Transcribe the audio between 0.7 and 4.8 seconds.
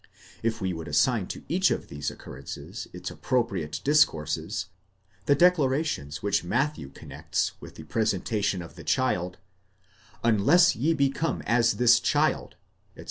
would assign to each of these occurrences its appropriate discourses,